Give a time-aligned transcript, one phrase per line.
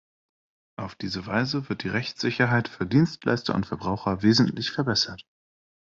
[0.79, 5.23] Auf diese Weise wird die Rechtssicherheit für Dienstleister und Verbraucher wesentlich verbessert.